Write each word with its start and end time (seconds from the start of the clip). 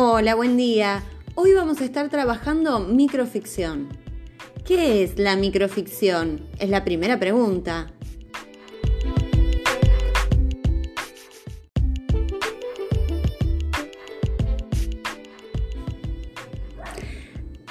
Hola, 0.00 0.36
buen 0.36 0.56
día. 0.56 1.02
Hoy 1.34 1.54
vamos 1.54 1.80
a 1.80 1.84
estar 1.84 2.08
trabajando 2.08 2.78
microficción. 2.78 3.88
¿Qué 4.64 5.02
es 5.02 5.18
la 5.18 5.34
microficción? 5.34 6.46
Es 6.60 6.68
la 6.68 6.84
primera 6.84 7.18
pregunta. 7.18 7.90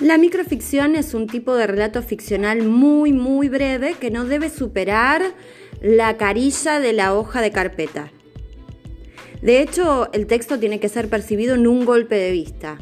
La 0.02 0.18
microficción 0.18 0.98
es 0.98 1.14
un 1.14 1.28
tipo 1.28 1.56
de 1.56 1.66
relato 1.66 2.04
ficcional 2.04 2.62
muy, 2.62 3.14
muy 3.14 3.48
breve 3.48 3.94
que 3.94 4.12
no 4.12 4.26
debe 4.26 4.50
superar 4.50 5.22
la 5.80 6.18
carilla 6.18 6.82
de 6.82 6.92
la 6.92 7.14
hoja 7.14 7.40
de 7.42 7.54
carpeta. 7.54 8.12
De 9.42 9.62
hecho, 9.62 10.12
el 10.14 10.26
texto 10.26 10.60
tiene 10.60 10.80
que 10.80 10.90
ser 10.90 11.10
percibido 11.10 11.56
en 11.56 11.68
un 11.68 11.86
golpe 11.86 12.16
de 12.16 12.32
vista. 12.32 12.80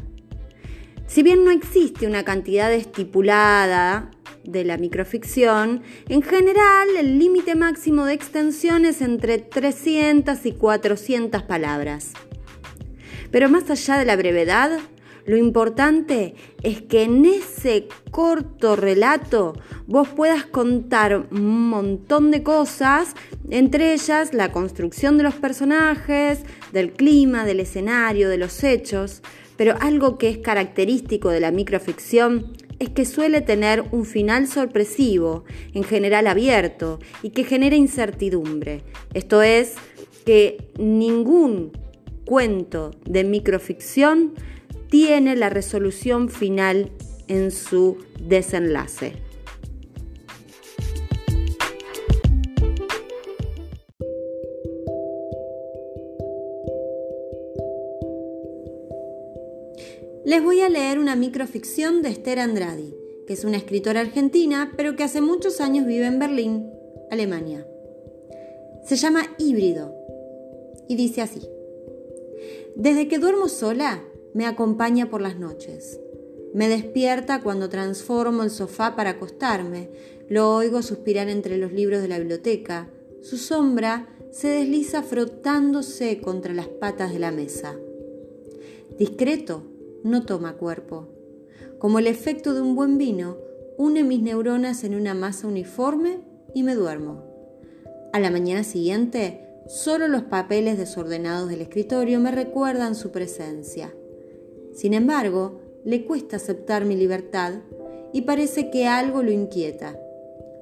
Si 1.06 1.22
bien 1.22 1.44
no 1.44 1.50
existe 1.50 2.06
una 2.06 2.24
cantidad 2.24 2.72
estipulada 2.72 4.10
de 4.44 4.64
la 4.64 4.76
microficción, 4.76 5.82
en 6.08 6.22
general 6.22 6.88
el 6.98 7.18
límite 7.18 7.54
máximo 7.54 8.06
de 8.06 8.14
extensión 8.14 8.84
es 8.84 9.02
entre 9.02 9.38
300 9.38 10.44
y 10.46 10.52
400 10.52 11.42
palabras. 11.42 12.12
Pero 13.30 13.48
más 13.48 13.70
allá 13.70 13.98
de 13.98 14.04
la 14.04 14.16
brevedad, 14.16 14.78
lo 15.26 15.36
importante 15.36 16.34
es 16.62 16.82
que 16.82 17.02
en 17.02 17.24
ese 17.24 17.88
corto 18.10 18.76
relato 18.76 19.54
vos 19.86 20.08
puedas 20.08 20.46
contar 20.46 21.26
un 21.30 21.68
montón 21.68 22.30
de 22.30 22.42
cosas, 22.42 23.14
entre 23.50 23.92
ellas 23.92 24.34
la 24.34 24.52
construcción 24.52 25.16
de 25.16 25.24
los 25.24 25.34
personajes, 25.34 26.40
del 26.72 26.92
clima, 26.92 27.44
del 27.44 27.60
escenario, 27.60 28.28
de 28.28 28.38
los 28.38 28.64
hechos, 28.64 29.22
pero 29.56 29.76
algo 29.80 30.18
que 30.18 30.28
es 30.28 30.38
característico 30.38 31.30
de 31.30 31.40
la 31.40 31.50
microficción 31.50 32.52
es 32.78 32.90
que 32.90 33.06
suele 33.06 33.40
tener 33.40 33.84
un 33.90 34.04
final 34.04 34.46
sorpresivo, 34.48 35.44
en 35.72 35.82
general 35.82 36.26
abierto, 36.26 36.98
y 37.22 37.30
que 37.30 37.44
genera 37.44 37.76
incertidumbre. 37.76 38.82
Esto 39.14 39.40
es, 39.40 39.76
que 40.26 40.58
ningún 40.76 41.70
cuento 42.24 42.90
de 43.04 43.22
microficción 43.22 44.34
tiene 44.90 45.36
la 45.36 45.48
resolución 45.48 46.28
final 46.28 46.90
en 47.28 47.50
su 47.52 47.98
desenlace. 48.20 49.25
Les 60.26 60.42
voy 60.42 60.60
a 60.60 60.68
leer 60.68 60.98
una 60.98 61.14
microficción 61.14 62.02
de 62.02 62.08
Esther 62.08 62.40
Andrade, 62.40 62.96
que 63.28 63.32
es 63.32 63.44
una 63.44 63.58
escritora 63.58 64.00
argentina, 64.00 64.72
pero 64.76 64.96
que 64.96 65.04
hace 65.04 65.20
muchos 65.20 65.60
años 65.60 65.86
vive 65.86 66.04
en 66.06 66.18
Berlín, 66.18 66.68
Alemania. 67.12 67.64
Se 68.84 68.96
llama 68.96 69.22
Híbrido 69.38 69.94
y 70.88 70.96
dice 70.96 71.22
así. 71.22 71.48
Desde 72.74 73.06
que 73.06 73.20
duermo 73.20 73.48
sola, 73.48 74.02
me 74.34 74.46
acompaña 74.46 75.08
por 75.10 75.20
las 75.20 75.38
noches. 75.38 76.00
Me 76.52 76.68
despierta 76.68 77.40
cuando 77.40 77.68
transformo 77.68 78.42
el 78.42 78.50
sofá 78.50 78.96
para 78.96 79.10
acostarme. 79.10 79.90
Lo 80.28 80.56
oigo 80.56 80.82
suspirar 80.82 81.28
entre 81.28 81.56
los 81.56 81.72
libros 81.72 82.02
de 82.02 82.08
la 82.08 82.18
biblioteca. 82.18 82.90
Su 83.22 83.36
sombra 83.36 84.08
se 84.32 84.48
desliza 84.48 85.04
frotándose 85.04 86.20
contra 86.20 86.52
las 86.52 86.66
patas 86.66 87.12
de 87.12 87.20
la 87.20 87.30
mesa. 87.30 87.76
Discreto, 88.98 89.75
no 90.04 90.24
toma 90.24 90.56
cuerpo. 90.56 91.08
Como 91.78 91.98
el 91.98 92.06
efecto 92.06 92.54
de 92.54 92.60
un 92.62 92.74
buen 92.74 92.98
vino, 92.98 93.36
une 93.76 94.02
mis 94.04 94.22
neuronas 94.22 94.84
en 94.84 94.94
una 94.94 95.14
masa 95.14 95.46
uniforme 95.46 96.20
y 96.54 96.62
me 96.62 96.74
duermo. 96.74 97.24
A 98.12 98.18
la 98.20 98.30
mañana 98.30 98.64
siguiente, 98.64 99.46
solo 99.66 100.08
los 100.08 100.22
papeles 100.22 100.78
desordenados 100.78 101.50
del 101.50 101.60
escritorio 101.60 102.18
me 102.18 102.30
recuerdan 102.30 102.94
su 102.94 103.10
presencia. 103.10 103.92
Sin 104.72 104.94
embargo, 104.94 105.60
le 105.84 106.04
cuesta 106.04 106.36
aceptar 106.36 106.84
mi 106.84 106.96
libertad 106.96 107.54
y 108.12 108.22
parece 108.22 108.70
que 108.70 108.86
algo 108.86 109.22
lo 109.22 109.30
inquieta. 109.30 109.98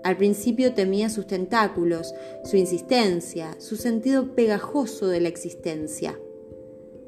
Al 0.03 0.17
principio 0.17 0.75
temía 0.75 1.09
sus 1.09 1.27
tentáculos, 1.27 2.15
su 2.45 2.57
insistencia, 2.57 3.57
su 3.59 3.77
sentido 3.77 4.35
pegajoso 4.35 5.09
de 5.09 5.21
la 5.21 5.29
existencia. 5.29 6.19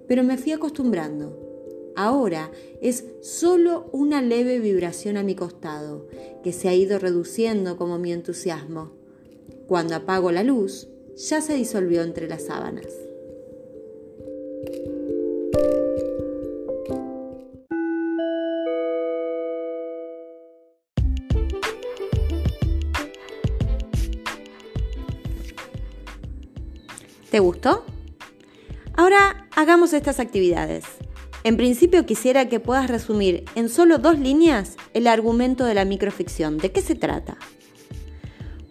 Pero 0.06 0.25
me 0.25 0.38
fui 0.38 0.53
acostumbrando. 0.53 1.45
Ahora 1.96 2.50
es 2.82 3.06
solo 3.22 3.88
una 3.90 4.20
leve 4.20 4.58
vibración 4.58 5.16
a 5.16 5.22
mi 5.22 5.34
costado, 5.34 6.08
que 6.44 6.52
se 6.52 6.68
ha 6.68 6.74
ido 6.74 6.98
reduciendo 6.98 7.78
como 7.78 7.98
mi 7.98 8.12
entusiasmo. 8.12 8.92
Cuando 9.66 9.96
apago 9.96 10.30
la 10.30 10.42
luz, 10.42 10.88
ya 11.16 11.40
se 11.40 11.54
disolvió 11.54 12.02
entre 12.02 12.28
las 12.28 12.44
sábanas. 12.44 12.86
¿Te 27.30 27.40
gustó? 27.40 27.84
Ahora 28.94 29.48
hagamos 29.56 29.94
estas 29.94 30.20
actividades. 30.20 30.95
En 31.46 31.56
principio 31.56 32.06
quisiera 32.06 32.48
que 32.48 32.58
puedas 32.58 32.90
resumir 32.90 33.44
en 33.54 33.68
solo 33.68 33.98
dos 33.98 34.18
líneas 34.18 34.76
el 34.94 35.06
argumento 35.06 35.64
de 35.64 35.74
la 35.74 35.84
microficción. 35.84 36.58
¿De 36.58 36.72
qué 36.72 36.80
se 36.80 36.96
trata? 36.96 37.36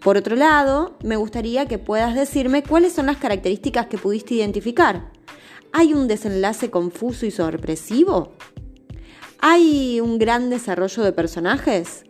Por 0.01 0.17
otro 0.17 0.35
lado, 0.35 0.97
me 1.01 1.15
gustaría 1.15 1.67
que 1.67 1.77
puedas 1.77 2.15
decirme 2.15 2.63
cuáles 2.63 2.91
son 2.91 3.05
las 3.05 3.15
características 3.15 3.85
que 3.85 3.97
pudiste 3.97 4.33
identificar. 4.33 5.09
¿Hay 5.71 5.93
un 5.93 6.09
desenlace 6.09 6.69
confuso 6.69 7.25
y 7.25 7.31
sorpresivo? 7.31 8.33
¿Hay 9.39 10.01
un 10.01 10.19
gran 10.19 10.49
desarrollo 10.49 11.01
de 11.03 11.13
personajes? 11.13 12.03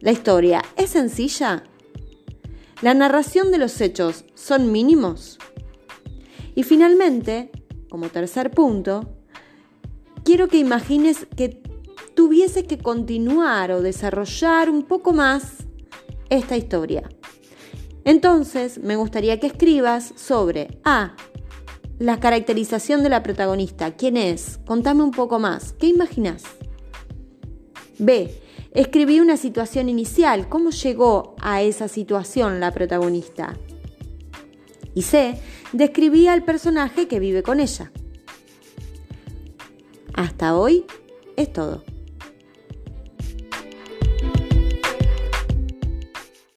¿La 0.00 0.12
historia 0.12 0.60
es 0.76 0.90
sencilla? 0.90 1.64
¿La 2.82 2.92
narración 2.92 3.50
de 3.50 3.56
los 3.56 3.80
hechos 3.80 4.26
son 4.34 4.70
mínimos? 4.70 5.38
Y 6.54 6.62
finalmente, 6.62 7.50
como 7.88 8.10
tercer 8.10 8.50
punto, 8.50 9.21
quiero 10.24 10.48
que 10.48 10.58
imagines 10.58 11.26
que 11.36 11.60
tuvieses 12.14 12.64
que 12.64 12.78
continuar 12.78 13.72
o 13.72 13.82
desarrollar 13.82 14.70
un 14.70 14.82
poco 14.82 15.12
más 15.12 15.64
esta 16.30 16.56
historia. 16.56 17.08
Entonces, 18.04 18.78
me 18.78 18.96
gustaría 18.96 19.38
que 19.38 19.46
escribas 19.46 20.12
sobre 20.16 20.78
A. 20.84 21.14
La 21.98 22.18
caracterización 22.18 23.02
de 23.02 23.10
la 23.10 23.22
protagonista. 23.22 23.92
¿Quién 23.92 24.16
es? 24.16 24.58
Contame 24.66 25.04
un 25.04 25.12
poco 25.12 25.38
más. 25.38 25.72
¿Qué 25.74 25.86
imaginas? 25.86 26.42
B. 27.98 28.40
Escribí 28.72 29.20
una 29.20 29.36
situación 29.36 29.88
inicial, 29.88 30.48
cómo 30.48 30.70
llegó 30.70 31.36
a 31.40 31.62
esa 31.62 31.88
situación 31.88 32.58
la 32.58 32.72
protagonista. 32.72 33.56
Y 34.94 35.02
C, 35.02 35.38
describí 35.72 36.26
al 36.26 36.42
personaje 36.44 37.06
que 37.06 37.20
vive 37.20 37.42
con 37.42 37.60
ella. 37.60 37.92
Hasta 40.14 40.56
hoy 40.56 40.84
es 41.36 41.52
todo. 41.52 41.82